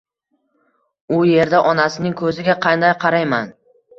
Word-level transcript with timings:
U 1.17 1.19
yerda 1.31 1.59
onasining 1.73 2.17
koʻziga 2.21 2.57
qanday 2.65 2.95
qarayman?! 3.07 3.55